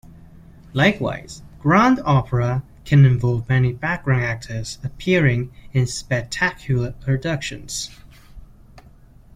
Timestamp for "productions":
6.93-7.91